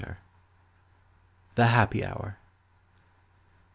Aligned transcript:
THE 1.53 1.67
HArPY 1.67 2.01
HOUR. 2.03 2.39